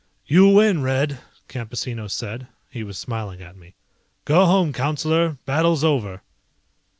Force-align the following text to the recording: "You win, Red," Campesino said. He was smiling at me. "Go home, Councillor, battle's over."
"You 0.25 0.49
win, 0.49 0.81
Red," 0.81 1.19
Campesino 1.47 2.09
said. 2.09 2.47
He 2.71 2.83
was 2.83 2.97
smiling 2.97 3.43
at 3.43 3.55
me. 3.55 3.75
"Go 4.25 4.47
home, 4.47 4.73
Councillor, 4.73 5.37
battle's 5.45 5.83
over." 5.83 6.23